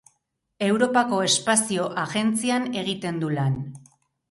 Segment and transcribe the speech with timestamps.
[0.67, 3.63] Europako Espazio Agentzian egiten du lan.